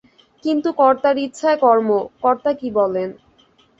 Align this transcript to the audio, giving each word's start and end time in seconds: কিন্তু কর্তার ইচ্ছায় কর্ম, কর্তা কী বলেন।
কিন্তু 0.43 0.69
কর্তার 0.73 1.15
ইচ্ছায় 1.17 1.57
কর্ম, 1.57 1.89
কর্তা 2.21 2.51
কী 2.53 2.69
বলেন। 2.71 3.09